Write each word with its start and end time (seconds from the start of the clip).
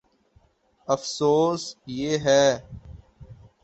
افسوس، 0.87 1.61
یہ 1.97 2.17
ہے۔ 2.17 2.45